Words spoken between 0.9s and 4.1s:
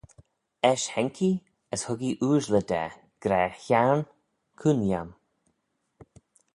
haink ee as hug ee ooashley da gra, hiarn,